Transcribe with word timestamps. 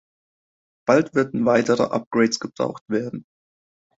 Bald 0.87 1.13
würden 1.13 1.45
weitere 1.45 1.83
Upgrades 1.83 2.39
gebraucht 2.39 2.81
werden. 2.87 3.27